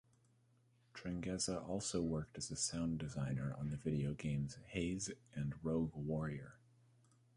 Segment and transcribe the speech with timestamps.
[0.95, 6.57] Tregenza also worked as a Sound Designer on the videogames "Haze" and "Rogue Warrior"